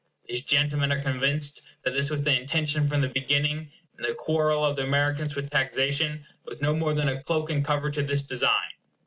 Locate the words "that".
1.83-1.93